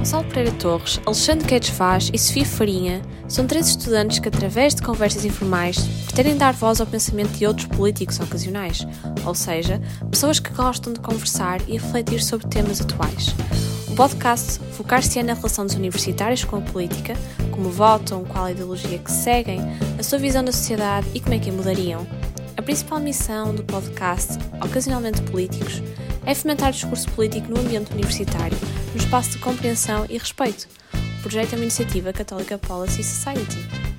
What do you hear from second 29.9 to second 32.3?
e respeito. O projeto é uma iniciativa